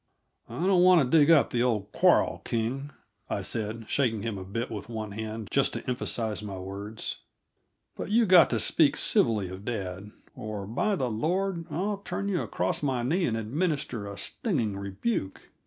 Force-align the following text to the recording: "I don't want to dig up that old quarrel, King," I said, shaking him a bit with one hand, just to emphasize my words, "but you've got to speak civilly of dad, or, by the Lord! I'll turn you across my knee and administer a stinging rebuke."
"I 0.49 0.65
don't 0.65 0.81
want 0.81 1.11
to 1.11 1.15
dig 1.19 1.29
up 1.29 1.51
that 1.51 1.61
old 1.61 1.91
quarrel, 1.91 2.41
King," 2.43 2.89
I 3.29 3.41
said, 3.41 3.85
shaking 3.87 4.23
him 4.23 4.35
a 4.39 4.43
bit 4.43 4.71
with 4.71 4.89
one 4.89 5.11
hand, 5.11 5.47
just 5.51 5.73
to 5.73 5.87
emphasize 5.87 6.41
my 6.41 6.57
words, 6.57 7.19
"but 7.95 8.09
you've 8.09 8.27
got 8.29 8.49
to 8.49 8.59
speak 8.59 8.97
civilly 8.97 9.47
of 9.49 9.63
dad, 9.63 10.09
or, 10.33 10.65
by 10.65 10.95
the 10.95 11.11
Lord! 11.11 11.67
I'll 11.69 11.97
turn 11.97 12.29
you 12.29 12.41
across 12.41 12.81
my 12.81 13.03
knee 13.03 13.25
and 13.25 13.37
administer 13.37 14.07
a 14.07 14.17
stinging 14.17 14.75
rebuke." 14.75 15.51